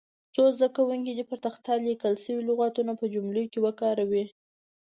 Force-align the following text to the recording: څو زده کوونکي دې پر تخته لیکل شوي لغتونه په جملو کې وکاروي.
څو 0.35 0.43
زده 0.57 0.69
کوونکي 0.77 1.11
دې 1.17 1.23
پر 1.29 1.37
تخته 1.45 1.71
لیکل 1.87 2.13
شوي 2.23 2.41
لغتونه 2.49 2.91
په 2.99 3.05
جملو 3.13 3.43
کې 3.51 3.59
وکاروي. 3.65 4.25